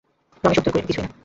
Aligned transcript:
রমেশ 0.43 0.57
উত্তর 0.59 0.71
করিল, 0.73 0.85
কিছুই 0.87 1.03
না। 1.03 1.09